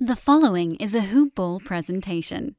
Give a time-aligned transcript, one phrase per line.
[0.00, 2.56] The following is a Hoop Ball presentation.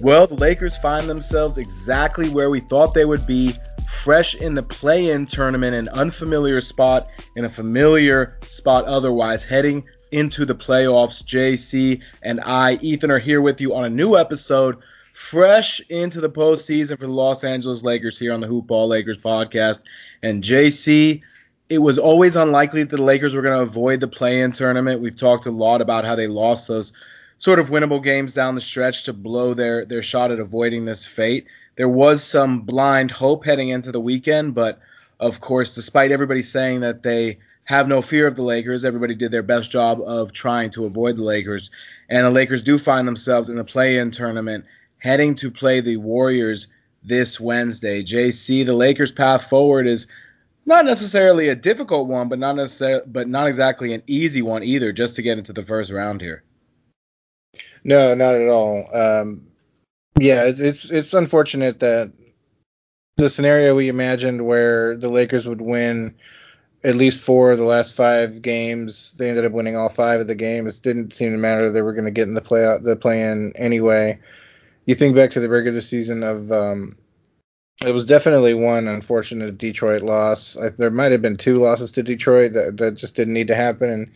[0.00, 3.52] Well, the Lakers find themselves exactly where we thought they would be,
[4.02, 9.84] fresh in the play in tournament, an unfamiliar spot, in a familiar spot otherwise, heading
[10.14, 11.24] into the playoffs.
[11.24, 14.78] JC and I, Ethan, are here with you on a new episode,
[15.12, 19.18] fresh into the postseason for the Los Angeles Lakers here on the Hoop Ball Lakers
[19.18, 19.82] podcast.
[20.22, 21.22] And JC,
[21.68, 25.00] it was always unlikely that the Lakers were going to avoid the play in tournament.
[25.00, 26.92] We've talked a lot about how they lost those
[27.38, 31.04] sort of winnable games down the stretch to blow their their shot at avoiding this
[31.06, 31.48] fate.
[31.74, 34.78] There was some blind hope heading into the weekend, but
[35.18, 39.30] of course, despite everybody saying that they have no fear of the Lakers, everybody did
[39.30, 41.70] their best job of trying to avoid the Lakers.
[42.08, 44.66] And the Lakers do find themselves in the play-in tournament
[44.98, 46.68] heading to play the Warriors
[47.02, 48.02] this Wednesday.
[48.02, 50.06] JC, the Lakers' path forward is
[50.66, 54.92] not necessarily a difficult one, but not necessarily, but not exactly an easy one either,
[54.92, 56.42] just to get into the first round here.
[57.82, 58.88] No, not at all.
[58.94, 59.48] Um,
[60.18, 62.12] yeah, it's, it's it's unfortunate that
[63.16, 66.14] the scenario we imagined where the Lakers would win
[66.84, 70.26] at least four of the last five games, they ended up winning all five of
[70.26, 70.78] the games.
[70.78, 73.22] It didn't seem to matter they were going to get in the play the play
[73.22, 74.18] in anyway.
[74.84, 76.96] You think back to the regular season of um,
[77.82, 80.58] it was definitely one unfortunate Detroit loss.
[80.58, 83.54] I, there might have been two losses to Detroit that, that just didn't need to
[83.54, 83.88] happen.
[83.88, 84.12] And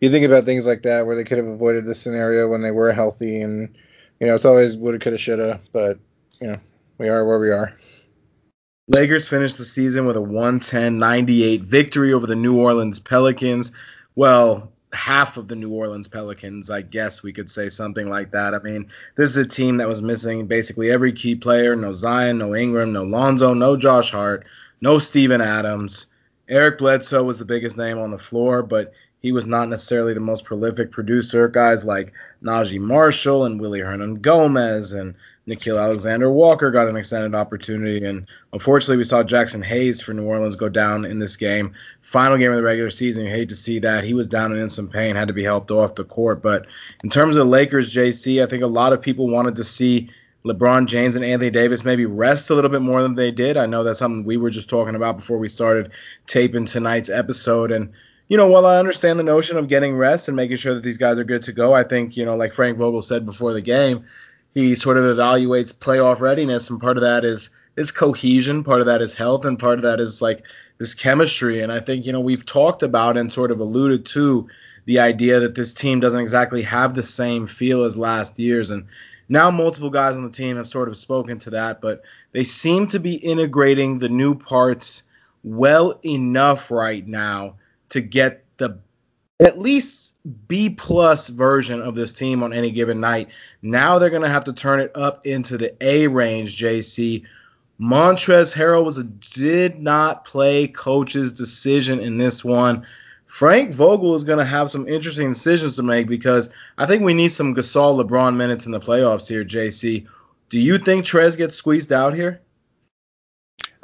[0.00, 2.72] you think about things like that where they could have avoided this scenario when they
[2.72, 3.74] were healthy, and
[4.18, 5.60] you know it's always woulda, coulda, shoulda.
[5.72, 5.98] But
[6.40, 6.58] you know
[6.98, 7.76] we are where we are.
[8.90, 13.72] Lakers finished the season with a 110-98 victory over the New Orleans Pelicans.
[14.14, 18.54] Well, half of the New Orleans Pelicans, I guess we could say something like that.
[18.54, 21.76] I mean, this is a team that was missing basically every key player.
[21.76, 24.46] No Zion, no Ingram, no Lonzo, no Josh Hart,
[24.80, 26.06] no Steven Adams.
[26.48, 30.20] Eric Bledsoe was the biggest name on the floor, but he was not necessarily the
[30.20, 31.48] most prolific producer.
[31.48, 32.12] Guys like
[32.42, 35.14] Naji Marshall and Willy Hernangomez and
[35.48, 38.04] Nickeil Alexander Walker got an extended opportunity.
[38.04, 41.72] And unfortunately, we saw Jaxson Hayes for New Orleans go down in this game.
[42.00, 43.24] Final game of the regular season.
[43.24, 44.04] You hate to see that.
[44.04, 46.42] He was down and in some pain, had to be helped off the court.
[46.42, 46.66] But
[47.02, 50.10] in terms of Lakers, JC, I think a lot of people wanted to see
[50.44, 53.56] LeBron James and Anthony Davis maybe rest a little bit more than they did.
[53.56, 55.90] I know that's something we were just talking about before we started
[56.26, 57.72] taping tonight's episode.
[57.72, 57.92] And
[58.28, 60.98] you know, while I understand the notion of getting rest and making sure that these
[60.98, 63.62] guys are good to go, I think, you know, like Frank Vogel said before the
[63.62, 64.04] game,
[64.54, 68.86] he sort of evaluates playoff readiness, and part of that is is cohesion, part of
[68.86, 70.44] that is health, and part of that is like
[70.78, 71.60] this chemistry.
[71.60, 74.48] And I think, you know, we've talked about and sort of alluded to
[74.84, 78.70] the idea that this team doesn't exactly have the same feel as last year's.
[78.70, 78.86] And
[79.28, 82.02] now multiple guys on the team have sort of spoken to that, but
[82.32, 85.04] they seem to be integrating the new parts
[85.44, 87.54] well enough right now
[87.90, 88.80] to get the
[89.40, 90.16] at least
[90.48, 93.28] B plus version of this team on any given night.
[93.62, 97.24] Now they're gonna have to turn it up into the A range, JC.
[97.80, 102.84] Montrezl Harrell was a did not play coach's decision in this one.
[103.28, 107.14] Frank Vogel is going to have some interesting decisions to make because I think we
[107.14, 110.06] need some Gasol LeBron minutes in the playoffs here, JC.
[110.48, 112.40] Do you think Trez gets squeezed out here?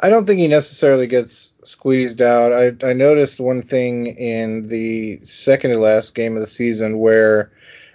[0.00, 2.52] I don't think he necessarily gets squeezed out.
[2.52, 7.52] I, I noticed one thing in the second to last game of the season where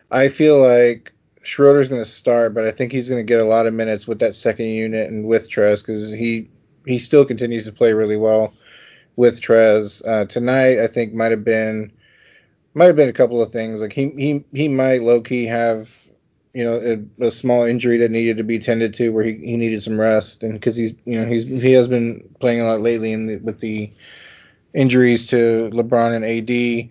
[0.09, 1.11] I feel like
[1.43, 4.07] Schroeder's going to start, but I think he's going to get a lot of minutes
[4.07, 6.49] with that second unit and with Trez because he
[6.85, 8.53] he still continues to play really well
[9.15, 10.01] with Trez.
[10.07, 11.91] Uh, tonight, I think might have been
[12.73, 13.81] might have been a couple of things.
[13.81, 15.98] Like he he he might low key have
[16.53, 16.75] you know
[17.21, 19.99] a, a, small injury that needed to be tended to where he, he needed some
[19.99, 23.27] rest and because he's you know he's he has been playing a lot lately in
[23.27, 23.91] the, with the
[24.73, 26.89] injuries to LeBron and AD.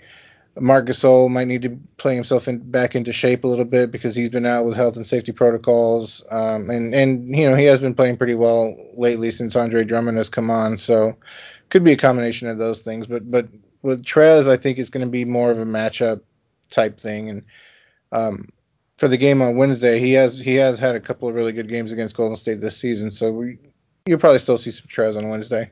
[0.61, 4.17] Marc Gasol might need to play himself in, back into shape a little bit because
[4.17, 6.25] he's been out with health and safety protocols.
[6.31, 10.17] Um, and and you know he has been playing pretty well lately since Andre Drummond
[10.19, 10.79] has come on.
[10.79, 11.17] So
[11.71, 13.07] could be a combination of those things.
[13.07, 13.49] But but
[13.83, 16.23] with Trez, I think it's going to be more of a matchup
[16.71, 17.31] type thing.
[17.31, 17.45] And
[18.11, 18.49] um,
[18.99, 21.69] for the game on Wednesday, he has he has had a couple of really good
[21.69, 23.59] games against Golden State this season, so we,
[24.05, 25.71] you'll probably still see some Trez on Wednesday.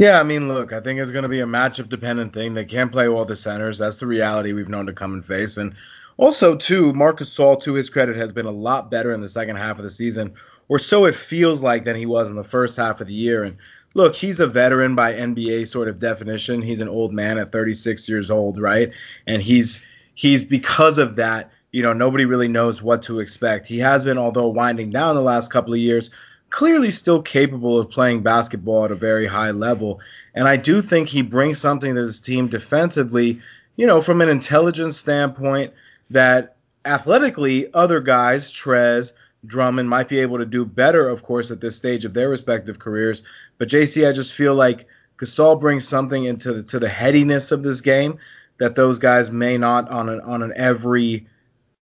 [0.00, 2.54] Yeah, I mean, look, I think it's going to be a matchup dependent thing.
[2.54, 3.76] They can't play all the centers.
[3.76, 5.58] That's the reality we've known to come and face.
[5.58, 5.74] And
[6.16, 9.56] also, too, Marcus Gasol, to his credit, has been a lot better in the second
[9.56, 10.34] half of the season,
[10.68, 13.44] or so it feels like than he was in the first half of the year.
[13.44, 13.58] And
[13.92, 16.62] look, he's a veteran by NBA sort of definition.
[16.62, 18.92] He's an old man at 36 years old, right?
[19.26, 23.66] And he's he's because of that, you know, nobody really knows what to expect.
[23.66, 26.10] He has been, although winding down the last couple of years,
[26.50, 30.00] clearly still capable of playing basketball at a very high level.
[30.34, 33.40] And I do think he brings something to his team defensively,
[33.76, 35.72] you know, from an intelligence standpoint
[36.10, 39.12] that athletically other guys, Trez,
[39.46, 42.78] Drummond, might be able to do better, of course, at this stage of their respective
[42.78, 43.22] careers.
[43.58, 44.86] But JC, I just feel like
[45.18, 48.18] Gasol brings something into the, to the headiness of this game
[48.58, 51.26] that those guys may not on an on an every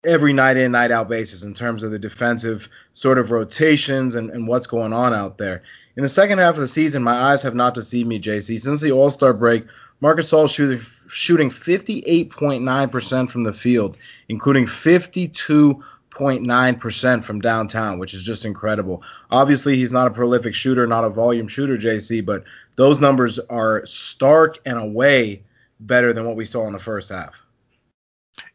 [0.08, 4.30] every night in night out basis in terms of the defensive sort of rotations and,
[4.30, 5.62] and what's going on out there.
[5.96, 8.58] In the second half of the season, my eyes have not deceived me, JC.
[8.58, 9.66] Since the All Star break,
[10.00, 18.44] Marcus Gasol shooting shooting 58.9% from the field, including 52.9% from downtown, which is just
[18.44, 19.02] incredible.
[19.30, 22.44] Obviously, he's not a prolific shooter, not a volume shooter, JC, but
[22.76, 25.42] those numbers are stark and away
[25.80, 27.42] better than what we saw in the first half.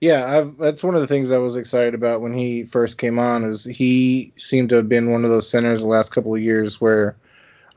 [0.03, 3.19] Yeah, I've, that's one of the things I was excited about when he first came
[3.19, 3.45] on.
[3.45, 6.81] Is he seemed to have been one of those centers the last couple of years
[6.81, 7.15] where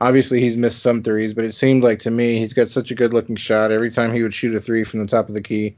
[0.01, 2.95] obviously he's missed some threes, but it seemed like to me he's got such a
[2.95, 3.71] good looking shot.
[3.71, 5.77] Every time he would shoot a three from the top of the key,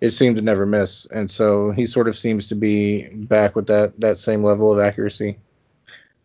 [0.00, 1.04] it seemed to never miss.
[1.04, 4.78] And so he sort of seems to be back with that that same level of
[4.78, 5.36] accuracy.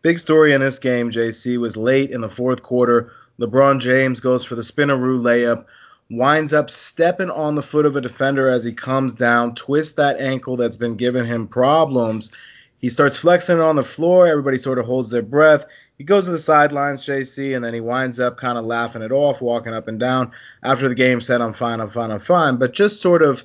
[0.00, 3.12] Big story in this game, JC, was late in the fourth quarter.
[3.38, 5.66] LeBron James goes for the spinaroo layup
[6.10, 10.20] winds up stepping on the foot of a defender as he comes down, twists that
[10.20, 12.30] ankle that's been giving him problems.
[12.78, 14.28] He starts flexing it on the floor.
[14.28, 15.66] Everybody sort of holds their breath.
[15.98, 19.12] He goes to the sidelines, JC, and then he winds up kind of laughing it
[19.12, 20.30] off, walking up and down.
[20.62, 22.56] After the game said, I'm fine, I'm fine, I'm fine.
[22.56, 23.44] But just sort of,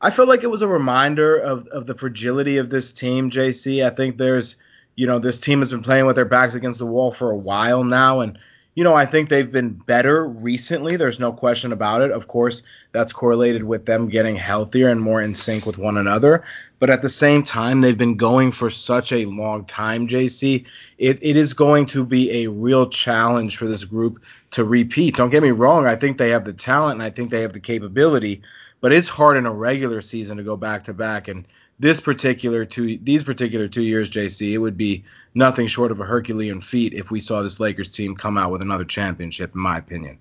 [0.00, 3.84] I felt like it was a reminder of, of the fragility of this team, JC.
[3.84, 4.56] I think there's,
[4.96, 7.36] you know, this team has been playing with their backs against the wall for a
[7.36, 8.20] while now.
[8.20, 8.38] And
[8.80, 10.96] you know, I think they've been better recently.
[10.96, 12.12] There's no question about it.
[12.12, 12.62] Of course,
[12.92, 16.44] that's correlated with them getting healthier and more in sync with one another.
[16.78, 20.64] But at the same time, they've been going for such a long time, JC.
[20.96, 24.22] It, it is going to be a real challenge for this group
[24.52, 25.14] to repeat.
[25.14, 25.84] Don't get me wrong.
[25.84, 28.40] I think they have the talent and I think they have the capability.
[28.80, 31.28] But it's hard in a regular season to go back to back.
[31.28, 31.44] And
[31.80, 35.04] this particular two these particular two years, JC, it would be
[35.34, 38.60] nothing short of a Herculean feat if we saw this Lakers team come out with
[38.60, 40.18] another championship, in my opinion.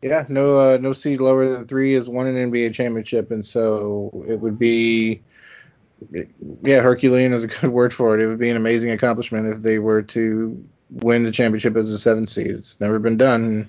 [0.00, 4.24] Yeah, no uh, no seed lower than three is won an NBA championship, and so
[4.28, 5.20] it would be
[6.62, 8.22] yeah, Herculean is a good word for it.
[8.22, 11.98] It would be an amazing accomplishment if they were to win the championship as a
[11.98, 12.52] seven seed.
[12.52, 13.68] It's never been done,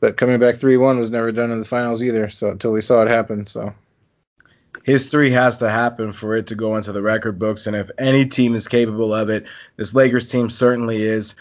[0.00, 2.30] but coming back three one was never done in the finals either.
[2.30, 3.74] So until we saw it happen, so
[4.88, 7.66] history has to happen for it to go into the record books.
[7.66, 9.46] And if any team is capable of it,
[9.76, 11.34] this Lakers team certainly is.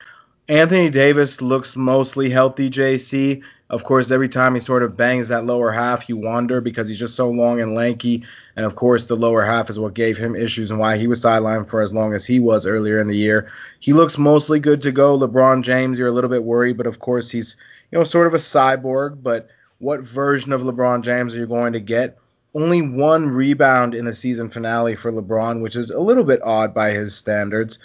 [0.49, 3.43] Anthony Davis looks mostly healthy, JC.
[3.69, 6.99] Of course, every time he sort of bangs that lower half, you wonder because he's
[6.99, 8.25] just so long and lanky.
[8.57, 11.21] And of course, the lower half is what gave him issues and why he was
[11.21, 13.49] sidelined for as long as he was earlier in the year.
[13.79, 15.17] He looks mostly good to go.
[15.17, 17.55] LeBron James, you're a little bit worried, but of course, he's
[17.93, 19.23] you know sort of a cyborg.
[19.23, 19.47] But
[19.79, 22.17] what version of LeBron James are you going to get?
[22.57, 26.73] Only one rebound in the season finale for LeBron, which is a little bit odd
[26.73, 27.77] by his standards.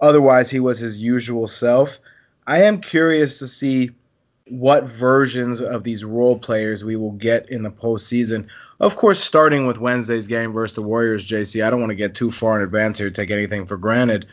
[0.00, 2.00] Otherwise, he was his usual self.
[2.44, 3.92] I am curious to see
[4.48, 8.48] what versions of these role players we will get in the postseason.
[8.80, 11.64] Of course, starting with Wednesday's game versus the Warriors, JC.
[11.64, 14.26] I don't want to get too far in advance here, take anything for granted.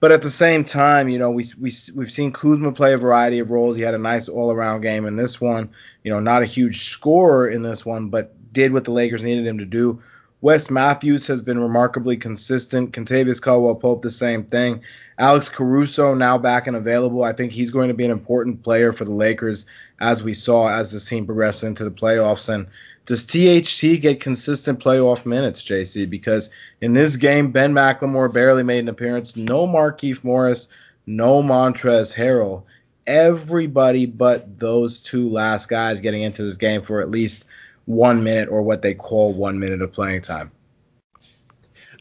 [0.00, 3.40] But at the same time, you know, we, we, we've seen Kuzma play a variety
[3.40, 3.76] of roles.
[3.76, 5.70] He had a nice all around game in this one.
[6.04, 9.46] You know, not a huge scorer in this one, but did what the Lakers needed
[9.46, 10.00] him to do.
[10.40, 12.92] Wes Matthews has been remarkably consistent.
[12.92, 14.82] Kentavious Caldwell Pope, the same thing.
[15.18, 17.24] Alex Caruso now back and available.
[17.24, 19.66] I think he's going to be an important player for the Lakers,
[19.98, 22.48] as we saw as this team progressed into the playoffs.
[22.48, 22.68] And
[23.04, 26.08] does THT get consistent playoff minutes, JC?
[26.08, 26.50] Because
[26.80, 29.34] in this game, Ben McLemore barely made an appearance.
[29.36, 30.68] No Markieff Morris,
[31.04, 32.62] no Montrezl Harrell.
[33.08, 37.46] Everybody but those two last guys getting into this game for at least
[37.88, 40.52] one minute or what they call one minute of playing time.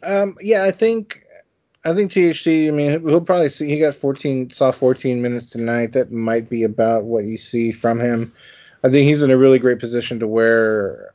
[0.03, 1.23] Um, yeah, I think
[1.85, 2.47] I think THT.
[2.47, 3.69] I mean, he'll probably see.
[3.69, 5.93] He got 14, saw 14 minutes tonight.
[5.93, 8.33] That might be about what you see from him.
[8.83, 11.13] I think he's in a really great position to where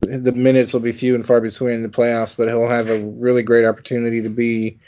[0.00, 3.00] the minutes will be few and far between in the playoffs, but he'll have a
[3.00, 4.78] really great opportunity to be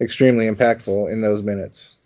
[0.00, 1.96] extremely impactful in those minutes.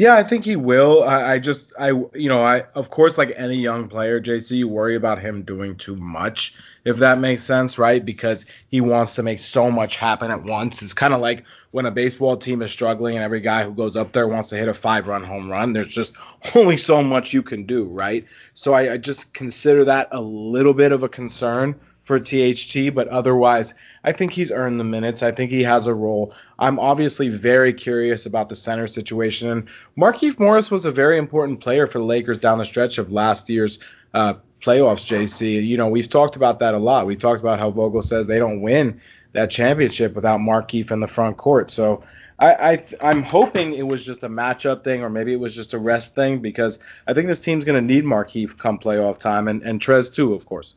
[0.00, 1.04] Yeah, I think he will.
[1.04, 4.66] I, I, just, I, you know, I, of course, like any young player, JC, you
[4.66, 6.54] worry about him doing too much,
[6.86, 8.02] if that makes sense, right?
[8.02, 10.80] Because he wants to make so much happen at once.
[10.80, 13.94] It's kind of like when a baseball team is struggling and every guy who goes
[13.94, 15.74] up there wants to hit a five run home run.
[15.74, 16.14] There's just
[16.54, 18.24] only so much you can do, right?
[18.54, 23.08] So I, I just consider that a little bit of a concern for THT, but
[23.08, 25.22] otherwise, I think he's earned the minutes.
[25.22, 26.34] I think he has a role.
[26.58, 29.50] I'm obviously very curious about the center situation.
[29.50, 33.12] And Markieff Morris was a very important player for the Lakers down the stretch of
[33.12, 33.78] last year's
[34.14, 35.62] uh, playoffs, JC.
[35.64, 37.06] You know, we've talked about that a lot.
[37.06, 39.00] We talked about how Vogel says they don't win
[39.32, 41.70] that championship without Markieff in the front court.
[41.70, 42.02] So
[42.40, 45.74] I, I am hoping it was just a matchup thing, or maybe it was just
[45.74, 49.46] a rest thing, because I think this team's going to need Markieff come playoff time,
[49.46, 50.74] and and Trez too, of course.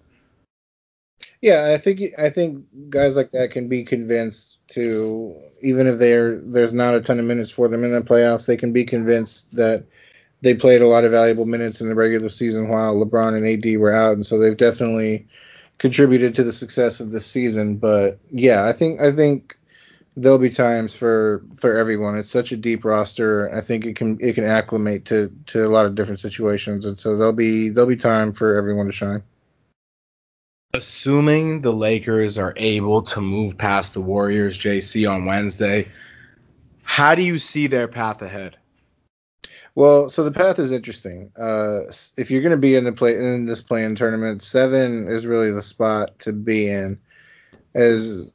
[1.42, 6.38] Yeah, I think I think guys like that can be convinced to even if they're
[6.40, 9.54] there's not a ton of minutes for them in the playoffs, they can be convinced
[9.56, 9.86] that
[10.42, 13.80] they played a lot of valuable minutes in the regular season while LeBron and AD
[13.80, 15.28] were out, and so they've definitely
[15.80, 17.78] contributed to the success of this season.
[17.78, 19.58] But yeah, I think I think
[20.18, 22.18] there'll be times for for everyone.
[22.18, 23.54] It's such a deep roster.
[23.56, 27.00] I think it can it can acclimate to to a lot of different situations, and
[27.00, 29.24] so there'll be there'll be time for everyone to shine.
[30.76, 35.88] Assuming the Lakers are able to move past the Warriors, JC on Wednesday,
[36.82, 38.58] how do you see their path ahead?
[39.76, 41.32] Well, so the path is interesting.
[41.38, 41.82] Uh,
[42.18, 45.52] if you're going to be in the play in this playing tournament, seven is really
[45.52, 47.00] the spot to be in.
[47.76, 48.32] As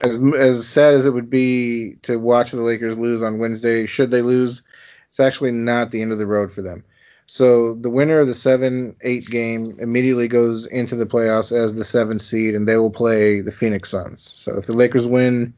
[0.00, 4.12] as as sad as it would be to watch the Lakers lose on Wednesday, should
[4.12, 4.62] they lose,
[5.08, 6.84] it's actually not the end of the road for them.
[7.26, 11.84] So the winner of the seven eight game immediately goes into the playoffs as the
[11.84, 14.22] seventh seed, and they will play the Phoenix Suns.
[14.22, 15.54] So if the Lakers win,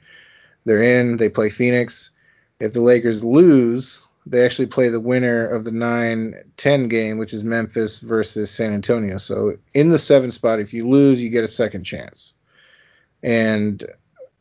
[0.65, 1.19] they're in.
[1.19, 2.11] They play Phoenix.
[2.59, 7.45] If the Lakers lose, they actually play the winner of the 9-10 game, which is
[7.45, 9.19] Memphis versus San Antonio.
[9.19, 12.35] So in the seven spot, if you lose, you get a second chance.
[13.23, 13.85] And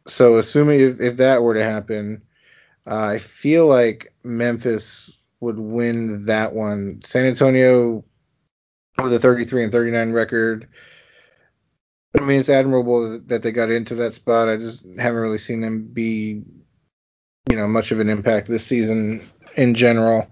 [0.08, 2.22] so assuming if, if that were to happen,
[2.86, 7.02] uh, I feel like Memphis would win that one.
[7.04, 8.04] San Antonio
[9.02, 10.68] with a 33 and 39 record.
[12.20, 14.50] I mean, it's admirable that they got into that spot.
[14.50, 16.42] I just haven't really seen them be,
[17.50, 19.22] you know, much of an impact this season
[19.56, 20.28] in general.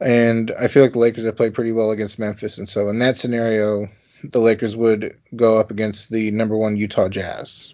[0.00, 2.98] And I feel like the Lakers have played pretty well against Memphis, and so in
[2.98, 3.88] that scenario,
[4.22, 7.72] the Lakers would go up against the number one Utah Jazz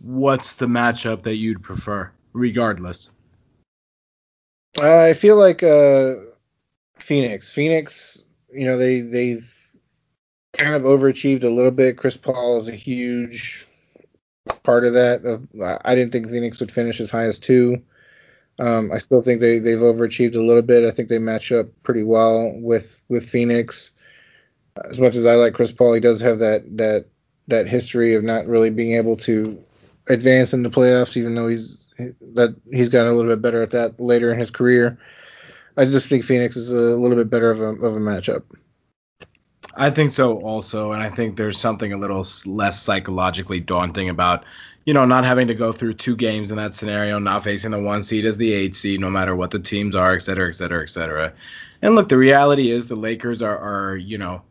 [0.00, 3.10] what's the matchup that you'd prefer, regardless?
[4.80, 6.14] I feel like uh,
[6.98, 7.52] Phoenix.
[7.52, 9.54] Phoenix, you know, they they've
[10.52, 11.96] kind of overachieved a little bit.
[11.96, 13.66] Chris Paul is a huge
[14.62, 15.80] part of that.
[15.84, 17.82] I didn't think Phoenix would finish as high as two.
[18.58, 20.84] Um, I still think they they've overachieved a little bit.
[20.84, 23.92] I think they match up pretty well with with Phoenix.
[24.88, 27.06] As much as I like Chris Paul, he does have that that
[27.46, 29.62] that history of not really being able to
[30.08, 33.72] advance in the playoffs, even though he's that he's gotten a little bit better at
[33.72, 34.98] that later in his career.
[35.76, 38.42] I just think Phoenix is a little bit better of a of a matchup.
[39.74, 44.44] I think so also, and I think there's something a little less psychologically daunting about,
[44.84, 47.80] you know, not having to go through two games in that scenario, not facing the
[47.80, 50.54] one seed as the eight seed, no matter what the teams are, et cetera, et
[50.54, 51.32] cetera, et cetera.
[51.80, 54.42] And look, the reality is the Lakers are, are you know,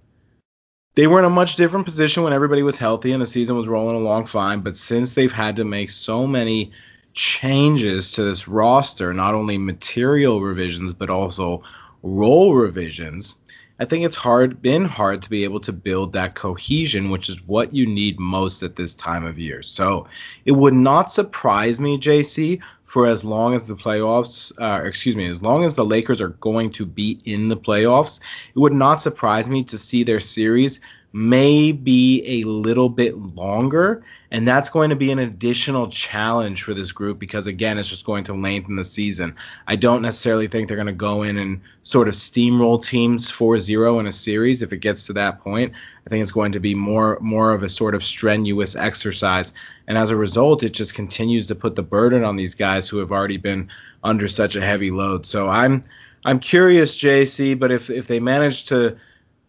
[0.95, 3.67] they were in a much different position when everybody was healthy and the season was
[3.67, 4.61] rolling along fine.
[4.61, 6.71] But since they've had to make so many
[7.17, 11.63] changes to this roster, not only material revisions but also
[12.03, 13.35] role revisions,
[13.79, 17.45] I think it's hard been hard to be able to build that cohesion, which is
[17.45, 19.61] what you need most at this time of year.
[19.61, 20.07] So
[20.45, 25.27] it would not surprise me, JC, for as long as the playoffs, uh, excuse me,
[25.27, 28.19] as long as the Lakers are going to be in the playoffs,
[28.55, 30.79] it would not surprise me to see their series
[31.13, 34.03] may be a little bit longer.
[34.29, 38.05] And that's going to be an additional challenge for this group because, again, it's just
[38.05, 39.35] going to lengthen the season.
[39.65, 43.57] I don't necessarily think they're going to go in and sort of steamroll teams 4
[43.57, 45.73] 0 in a series if it gets to that point.
[46.05, 49.53] I think it's going to be more, more of a sort of strenuous exercise.
[49.87, 52.97] And as a result, it just continues to put the burden on these guys who
[52.97, 53.69] have already been
[54.03, 55.25] under such a heavy load.
[55.25, 55.83] So I'm.
[56.25, 58.97] I'm curious, JC, but if if they manage to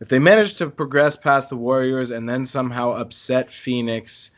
[0.00, 4.30] if they manage to progress past the Warriors and then somehow upset Phoenix,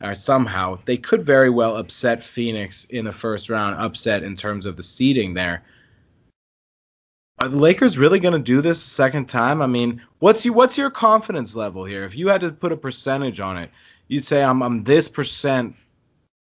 [0.00, 4.66] or somehow they could very well upset Phoenix in the first round, upset in terms
[4.66, 5.62] of the seeding there.
[7.38, 9.62] Are the Lakers really going to do this a second time?
[9.62, 12.04] I mean, what's you what's your confidence level here?
[12.04, 13.70] If you had to put a percentage on it,
[14.08, 15.76] you'd say I'm I'm this percent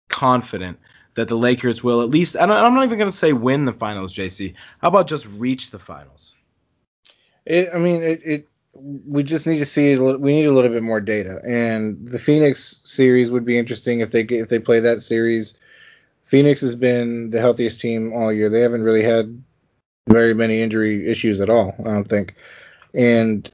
[0.09, 0.79] confident
[1.15, 2.35] that the Lakers will at least.
[2.39, 4.55] I'm not even going to say win the finals, JC.
[4.81, 6.33] How about just reach the finals?
[7.45, 8.48] It, I mean, it, it.
[8.73, 9.97] We just need to see.
[9.97, 14.11] We need a little bit more data, and the Phoenix series would be interesting if
[14.11, 15.57] they if they play that series.
[16.25, 18.49] Phoenix has been the healthiest team all year.
[18.49, 19.43] They haven't really had
[20.07, 21.75] very many injury issues at all.
[21.79, 22.35] I don't think,
[22.93, 23.49] and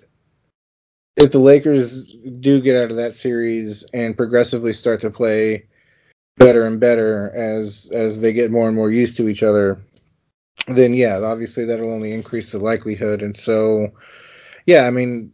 [1.15, 5.65] if the Lakers do get out of that series and progressively start to play
[6.37, 9.79] better and better as as they get more and more used to each other,
[10.67, 13.21] then yeah, obviously that'll only increase the likelihood.
[13.21, 13.91] And so,
[14.65, 15.31] yeah, I mean,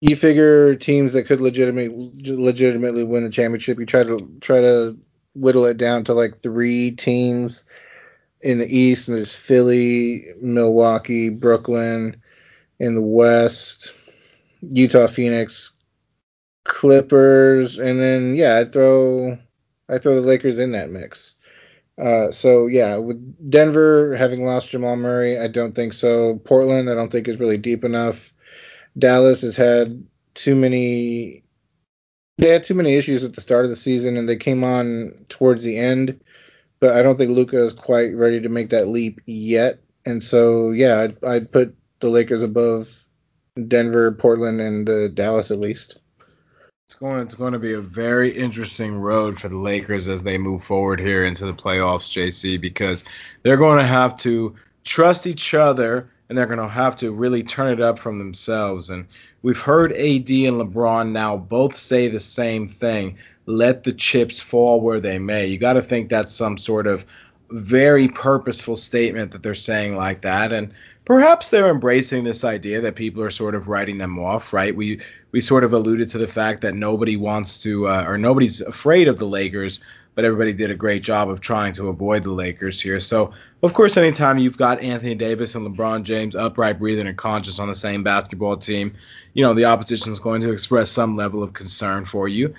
[0.00, 4.98] you figure teams that could legitimately legitimately win the championship, you try to try to
[5.34, 7.64] whittle it down to like three teams
[8.40, 9.08] in the East.
[9.08, 12.22] And there's Philly, Milwaukee, Brooklyn.
[12.78, 13.94] In the West,
[14.60, 15.72] Utah, Phoenix,
[16.64, 19.38] Clippers, and then yeah, I throw
[19.88, 21.35] I throw the Lakers in that mix.
[21.98, 26.36] Uh, so yeah, with Denver having lost Jamal Murray, I don't think so.
[26.44, 28.32] Portland, I don't think is really deep enough.
[28.98, 31.42] Dallas has had too many.
[32.38, 35.24] They had too many issues at the start of the season, and they came on
[35.28, 36.20] towards the end.
[36.80, 39.80] But I don't think Luka is quite ready to make that leap yet.
[40.04, 43.08] And so yeah, I'd, I'd put the Lakers above
[43.66, 45.98] Denver, Portland, and uh, Dallas at least.
[46.86, 47.20] It's going.
[47.22, 51.00] It's going to be a very interesting road for the Lakers as they move forward
[51.00, 53.02] here into the playoffs, JC, because
[53.42, 57.42] they're going to have to trust each other and they're going to have to really
[57.42, 58.90] turn it up from themselves.
[58.90, 59.06] And
[59.42, 64.80] we've heard AD and LeBron now both say the same thing: "Let the chips fall
[64.80, 67.04] where they may." You got to think that's some sort of
[67.50, 70.52] very purposeful statement that they're saying like that.
[70.52, 70.72] And
[71.04, 74.74] perhaps they're embracing this idea that people are sort of writing them off right?
[74.74, 75.00] We
[75.32, 79.08] we sort of alluded to the fact that nobody wants to uh, or nobody's afraid
[79.08, 79.80] of the Lakers
[80.16, 83.32] but everybody did a great job of trying to avoid the Lakers here so
[83.62, 87.68] of course anytime you've got Anthony Davis and LeBron James upright breathing and conscious on
[87.68, 88.94] the same basketball team
[89.34, 92.52] you know the opposition is going to express some level of concern for you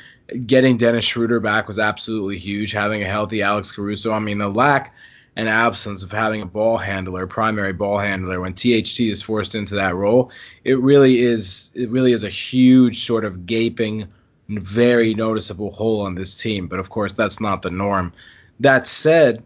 [0.45, 2.71] getting Dennis Schroeder back was absolutely huge.
[2.71, 4.93] Having a healthy Alex Caruso, I mean, the lack
[5.35, 9.75] and absence of having a ball handler, primary ball handler, when THT is forced into
[9.75, 10.31] that role,
[10.63, 14.07] it really is it really is a huge sort of gaping,
[14.49, 16.67] very noticeable hole on this team.
[16.67, 18.13] But of course, that's not the norm.
[18.59, 19.43] That said,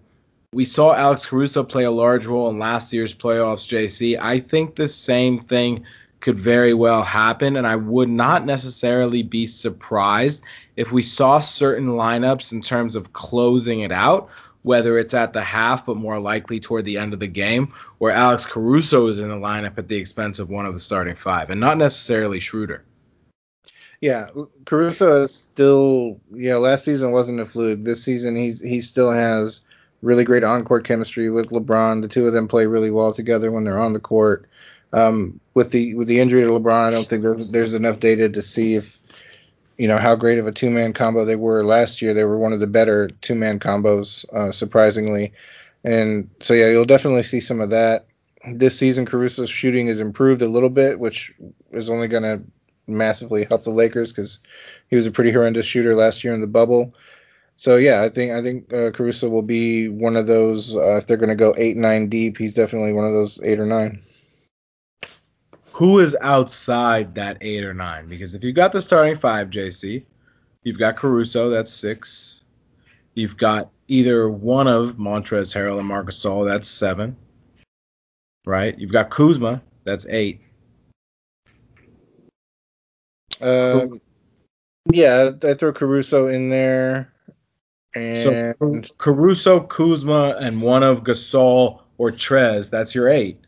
[0.54, 4.20] we saw Alex Caruso play a large role in last year's playoffs, JC.
[4.20, 5.86] I think the same thing
[6.20, 10.44] could very well happen, and I would not necessarily be surprised
[10.76, 14.30] if we saw certain lineups in terms of closing it out,
[14.62, 18.12] whether it's at the half, but more likely toward the end of the game, where
[18.12, 21.50] Alex Caruso is in the lineup at the expense of one of the starting five,
[21.50, 22.84] and not necessarily Schroeder.
[24.02, 24.30] Yeah,
[24.66, 27.84] Caruso is still, you know, last season wasn't a fluke.
[27.84, 29.62] This season, he's he still has
[30.02, 32.02] really great on-court chemistry with LeBron.
[32.02, 34.48] The two of them play really well together when they're on the court.
[34.92, 38.28] Um, with the with the injury to LeBron, I don't think there's, there's enough data
[38.28, 39.00] to see if
[39.78, 42.16] you know how great of a two man combo they were last year.
[42.16, 45.34] They were one of the better two man combos, uh, surprisingly.
[45.84, 48.08] And so yeah, you'll definitely see some of that.
[48.52, 51.36] This season, Caruso's shooting has improved a little bit, which
[51.72, 52.42] is only going to
[52.88, 54.40] massively help the Lakers because
[54.90, 56.94] he was a pretty horrendous shooter last year in the bubble.
[57.58, 60.76] So yeah, I think I think uh, Caruso will be one of those.
[60.76, 63.60] Uh, if they're going to go eight nine deep, he's definitely one of those eight
[63.60, 64.02] or nine
[65.74, 68.08] who is outside that eight or nine?
[68.08, 70.06] Because if you've got the starting five, JC,
[70.64, 72.42] you've got Caruso, that's six.
[73.14, 77.18] You've got either one of Montrezl Harrell and Marc Gasol, that's seven.
[78.46, 78.78] Right?
[78.78, 80.42] You've got Kuzma, that's eight.
[83.42, 84.02] Um,
[84.92, 87.14] yeah, I throw Caruso in there.
[87.94, 93.42] And so Caruso, Kuzma, and one of Gasol or Trez, that's your eight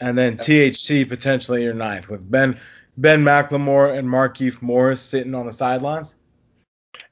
[0.00, 2.58] and then THT potentially your ninth with Ben
[2.96, 6.16] Ben McLemore and Markieff Morris sitting on the sidelines.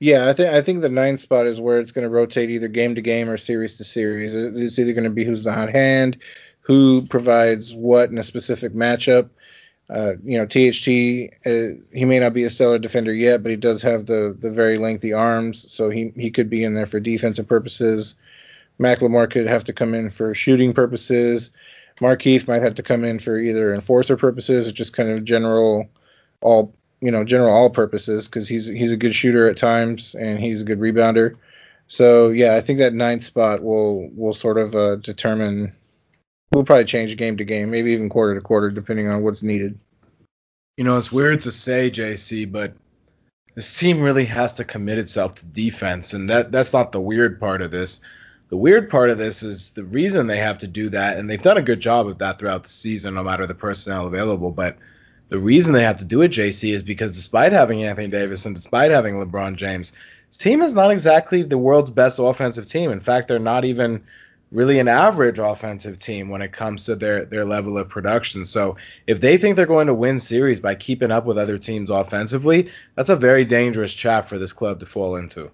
[0.00, 2.68] Yeah, I think I think the ninth spot is where it's going to rotate either
[2.68, 4.35] game to game or series to series.
[4.35, 6.18] It's either going to be who's the hot hand,
[6.61, 9.31] who provides what in a specific matchup.
[9.88, 13.57] Uh, you know, THT uh, he may not be a stellar defender yet, but he
[13.57, 16.99] does have the the very lengthy arms, so he he could be in there for
[16.99, 18.16] defensive purposes.
[18.81, 21.51] McLemore could have to come in for shooting purposes.
[22.01, 25.88] Markieff might have to come in for either enforcer purposes or just kind of general
[26.42, 30.38] all you know general all purposes because he's he's a good shooter at times and
[30.38, 31.37] he's a good rebounder.
[31.88, 35.75] So yeah, I think that ninth spot will will sort of uh, determine.
[36.57, 39.79] We'll probably change game to game, maybe even quarter to quarter, depending on what's needed.
[40.79, 42.73] You know, it's weird to say, JC, but
[43.55, 47.40] this team really has to commit itself to defense, and that that's not the weird
[47.40, 48.01] part of this.
[48.49, 51.42] The weird part of this is the reason they have to do that, and they've
[51.42, 54.51] done a good job of that throughout the season, no matter the personnel available.
[54.51, 54.79] But
[55.29, 58.55] the reason they have to do it, JC, is because despite having Anthony Davis and
[58.55, 59.92] despite having LeBron James,
[60.29, 62.90] this team is not exactly the world's best offensive team.
[62.90, 64.05] In fact, they're not even
[64.57, 68.47] really an average offensive team when it comes to their their level of production.
[68.47, 71.90] So if they think they're going to win series by keeping up with other teams
[71.90, 75.51] offensively, that's a very dangerous trap for this club to fall into.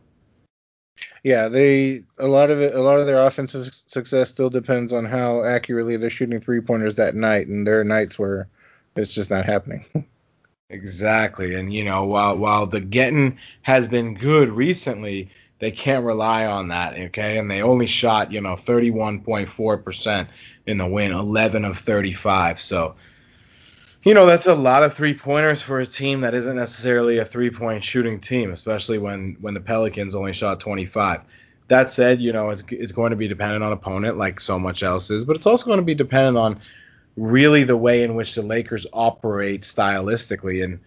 [1.24, 5.04] Yeah, they a lot of it, a lot of their offensive success still depends on
[5.04, 8.48] how accurately they're shooting three pointers that night, and there are nights where
[8.94, 9.84] it's just not happening.
[10.70, 15.30] exactly, and you know while while the getting has been good recently,
[15.62, 17.38] they can't rely on that, okay?
[17.38, 20.28] And they only shot, you know, 31.4%
[20.66, 22.60] in the win, 11 of 35.
[22.60, 22.96] So,
[24.02, 27.24] you know, that's a lot of three pointers for a team that isn't necessarily a
[27.24, 31.22] three point shooting team, especially when when the Pelicans only shot 25.
[31.68, 34.82] That said, you know, it's, it's going to be dependent on opponent like so much
[34.82, 36.60] else is, but it's also going to be dependent on
[37.16, 40.64] really the way in which the Lakers operate stylistically.
[40.64, 40.80] And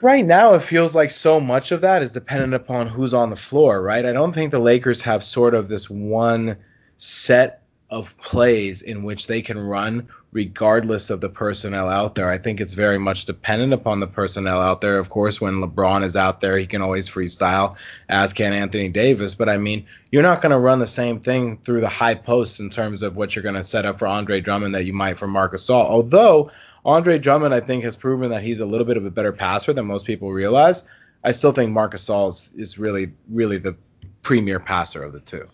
[0.00, 3.36] right now it feels like so much of that is dependent upon who's on the
[3.36, 4.04] floor, right?
[4.04, 6.56] I don't think the Lakers have sort of this one
[6.96, 12.30] set of plays in which they can run regardless of the personnel out there.
[12.30, 14.98] I think it's very much dependent upon the personnel out there.
[14.98, 17.76] Of course, when LeBron is out there, he can always freestyle,
[18.10, 19.34] as can Anthony Davis.
[19.34, 22.60] But I mean, you're not going to run the same thing through the high posts
[22.60, 25.18] in terms of what you're going to set up for Andre Drummond that you might
[25.18, 25.86] for Marc Gasol.
[25.86, 26.50] Although
[26.88, 29.74] Andre Drummond, I think, has proven that he's a little bit of a better passer
[29.74, 30.84] than most people realize.
[31.22, 33.76] I still think Marcus Gasol is, is really, really the
[34.22, 35.46] premier passer of the two.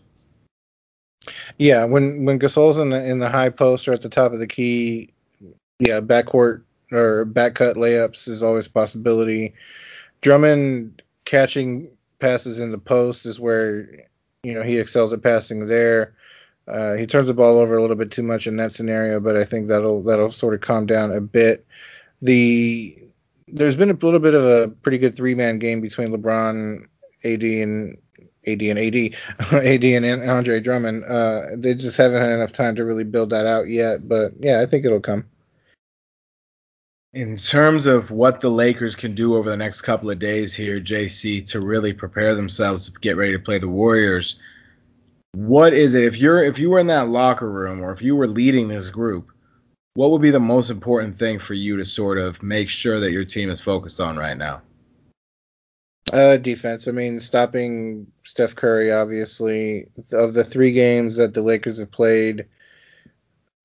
[1.59, 4.39] Yeah, when when Gasol's in the in the high post or at the top of
[4.39, 5.13] the key,
[5.81, 9.55] yeah, backcourt or back cut layups is always a possibility.
[10.21, 11.89] Drummond catching
[12.21, 13.89] passes in the post is where
[14.45, 16.15] you know he excels at passing there.
[16.67, 19.37] Uh, he turns the ball over a little bit too much in that scenario, but
[19.37, 21.67] I think that'll that'll sort of calm down a bit.
[22.23, 22.99] The
[23.49, 26.87] there's been a little bit of a pretty good three man game between LeBron,
[27.25, 27.99] AD, and
[28.47, 29.15] AD and AD,
[29.53, 31.05] AD and Andre Drummond.
[31.05, 34.61] Uh, they just haven't had enough time to really build that out yet, but yeah,
[34.61, 35.27] I think it'll come.
[37.13, 40.81] In terms of what the Lakers can do over the next couple of days here,
[40.81, 44.41] JC, to really prepare themselves to get ready to play the Warriors
[45.35, 48.15] what is it if you're if you were in that locker room or if you
[48.15, 49.31] were leading this group
[49.95, 53.13] what would be the most important thing for you to sort of make sure that
[53.13, 54.61] your team is focused on right now?
[56.13, 56.89] Uh defense.
[56.89, 62.47] I mean stopping steph curry obviously of the three games that the lakers have played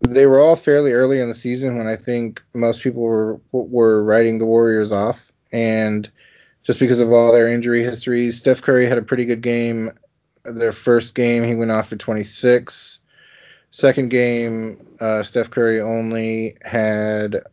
[0.08, 4.04] they were all fairly early in the season when i think most people were were
[4.04, 5.32] writing the warriors off.
[5.52, 6.10] And
[6.64, 9.92] just because of all their injury histories steph curry had a pretty good game
[10.44, 13.00] their first game, he went off for 26.
[13.72, 17.44] Second game, uh, Steph Curry only had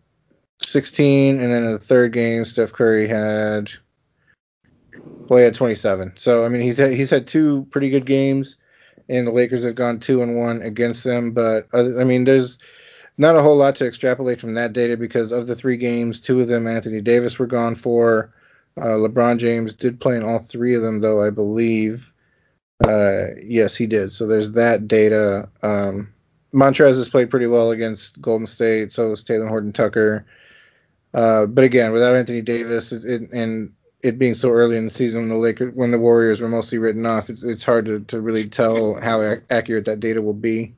[0.63, 3.71] 16, and then in the third game, Steph Curry had
[5.29, 6.13] well, he had 27.
[6.17, 8.57] So I mean, he's had, he's had two pretty good games,
[9.09, 11.33] and the Lakers have gone two and one against them.
[11.33, 12.59] But I mean, there's
[13.19, 16.41] not a whole lot to extrapolate from that data because of the three games, two
[16.41, 18.33] of them Anthony Davis were gone for.
[18.79, 22.13] Uh, LeBron James did play in all three of them, though I believe.
[22.85, 24.13] Uh, yes, he did.
[24.13, 25.49] So there's that data.
[25.63, 26.13] Um,
[26.53, 28.93] Montrez has played pretty well against Golden State.
[28.93, 30.27] So is Talen Horton Tucker.
[31.15, 34.91] Uh, but again, without Anthony Davis it, it, and it being so early in the
[34.91, 38.01] season when the Lakers, when the Warriors were mostly written off, it's, it's hard to,
[38.01, 40.75] to really tell how ac- accurate that data will be.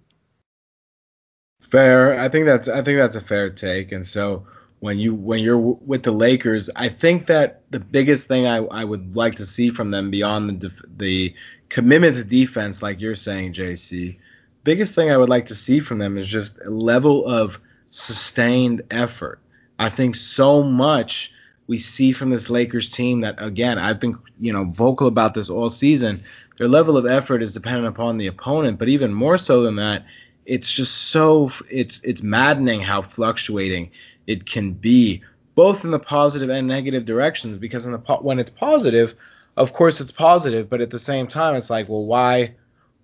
[1.61, 2.19] Fair.
[2.19, 3.93] I think that's I think that's a fair take.
[3.93, 4.47] And so
[4.81, 8.85] when you when you're with the Lakers, I think that the biggest thing I, I
[8.85, 11.35] would like to see from them beyond the def, the
[11.69, 14.19] commitment to defense, like you're saying, JC,
[14.65, 17.61] biggest thing I would like to see from them is just a level of
[17.91, 19.41] sustained effort.
[19.79, 21.33] I think so much
[21.67, 25.51] we see from this Lakers team that again I've been you know vocal about this
[25.51, 26.23] all season.
[26.57, 30.07] Their level of effort is dependent upon the opponent, but even more so than that,
[30.47, 33.91] it's just so it's it's maddening how fluctuating
[34.29, 35.23] it can be
[35.57, 39.17] both in the positive and negative directions because in the when it's positive
[39.57, 42.55] of course it's positive but at the same time it's like well why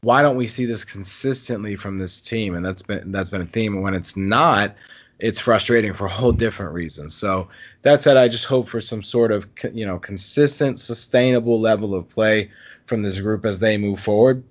[0.04, 2.54] why don't we see this consistently from this team?
[2.54, 3.74] And that's been that's been a theme.
[3.74, 4.76] And when it's not
[5.18, 7.08] it's frustrating for a whole different reason.
[7.08, 7.48] So
[7.82, 12.08] that said i just hope for some sort of you know consistent sustainable level of
[12.08, 12.50] play
[12.84, 14.44] from this group as they move forward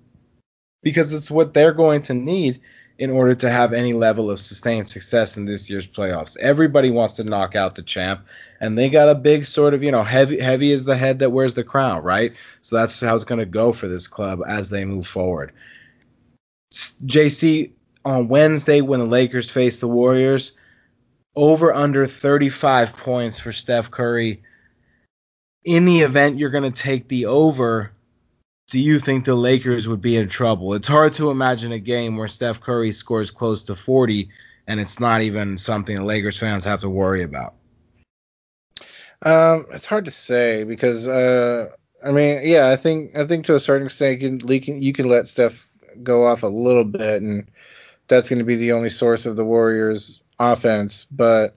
[0.81, 2.59] because it's what they're going to need
[2.97, 6.37] in order to have any level of sustained success in this year's playoffs.
[6.37, 8.25] Everybody wants to knock out the champ,
[8.59, 11.31] and they got a big sort of, you know, heavy heavy is the head that
[11.31, 12.33] wears the crown, right?
[12.61, 15.53] So that's how it's going to go for this club as they move forward.
[16.71, 17.71] JC
[18.05, 20.57] on Wednesday when the Lakers face the Warriors,
[21.35, 24.43] over under 35 points for Steph Curry.
[25.63, 27.92] In the event you're going to take the over,
[28.73, 30.73] do you think the Lakers would be in trouble?
[30.73, 34.29] It's hard to imagine a game where Steph Curry scores close to 40
[34.65, 37.53] and it's not even something the Lakers fans have to worry about.
[39.21, 41.69] Um, it's hard to say because uh,
[42.03, 45.07] I mean, yeah, I think I think to a certain extent you can you can
[45.07, 45.67] let Steph
[46.01, 47.51] go off a little bit, and
[48.07, 51.05] that's going to be the only source of the Warriors' offense.
[51.11, 51.55] But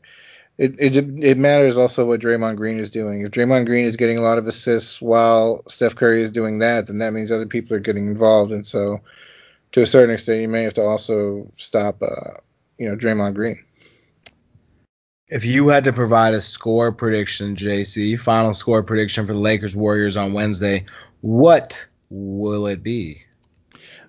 [0.58, 3.22] it, it it matters also what Draymond Green is doing.
[3.22, 6.86] If Draymond Green is getting a lot of assists while Steph Curry is doing that,
[6.86, 9.00] then that means other people are getting involved, and so
[9.72, 12.38] to a certain extent, you may have to also stop, uh,
[12.78, 13.62] you know, Draymond Green.
[15.28, 19.74] If you had to provide a score prediction, JC, final score prediction for the Lakers
[19.74, 20.86] Warriors on Wednesday,
[21.20, 23.22] what will it be?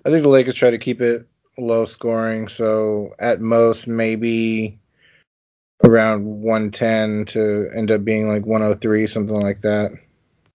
[0.04, 1.26] I think the Lakers try to keep it
[1.58, 4.78] low scoring, so at most maybe
[5.84, 9.92] around 110 to end up being like 103, something like that.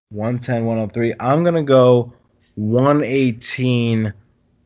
[0.10, 1.14] 110, 103.
[1.20, 2.14] I'm going to go
[2.56, 4.14] 118,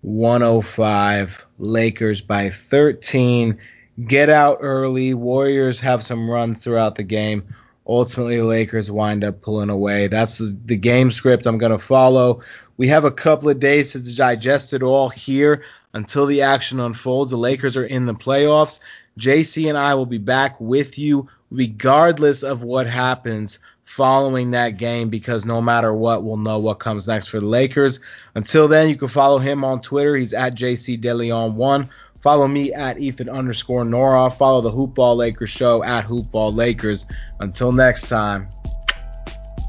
[0.02, 1.46] 105.
[1.60, 3.58] Lakers by 13
[4.06, 5.14] get out early.
[5.14, 7.56] Warriors have some runs throughout the game.
[7.88, 10.08] Ultimately, the Lakers wind up pulling away.
[10.08, 12.42] That's the game script I'm going to follow.
[12.76, 17.32] We have a couple of days to digest it all here until the action unfolds.
[17.32, 18.80] The Lakers are in the playoffs.
[19.18, 25.10] JC and I will be back with you regardless of what happens following that game
[25.10, 28.02] because no matter what, we'll know what comes next for the Lakers.
[28.36, 30.16] Until then, you can follow him on Twitter.
[30.16, 31.90] He's at JC DeLeon1.
[32.28, 34.30] Follow me at Ethan underscore Nora.
[34.30, 37.06] Follow the Hoopball Lakers show at Hoopball Lakers.
[37.40, 38.50] Until next time,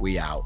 [0.00, 0.42] we out.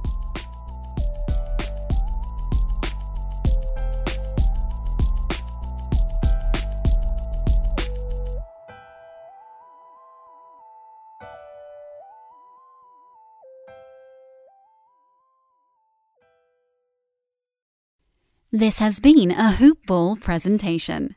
[18.52, 21.16] This has been a Hoopball presentation.